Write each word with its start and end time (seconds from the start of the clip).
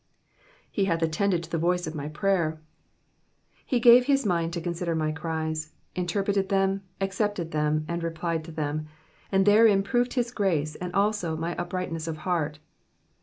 /f<3 0.75 0.87
hath 0.87 1.01
attended 1.03 1.43
to 1.43 1.49
the 1.51 1.59
voice 1.59 1.85
of 1.85 1.93
my 1.93 2.07
prayer,'*'* 2.07 2.57
He 3.63 3.79
gave 3.79 4.05
his 4.05 4.25
mind 4.25 4.51
to 4.53 4.59
consider 4.59 4.95
my 4.95 5.11
cries, 5.11 5.73
interpreted 5.93 6.49
them, 6.49 6.81
accepted 6.99 7.51
them, 7.51 7.85
and 7.87 8.01
replied 8.01 8.43
to 8.45 8.51
them; 8.51 8.87
and 9.31 9.45
therein 9.45 9.83
proved 9.83 10.13
his 10.15 10.31
grace 10.31 10.73
and 10.73 10.91
also 10.95 11.37
my 11.37 11.55
uprightness 11.55 12.07
of 12.07 12.17
heart. 12.25 12.57